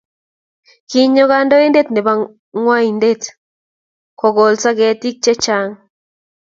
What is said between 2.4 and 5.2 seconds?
ngwaidet kokolso ketik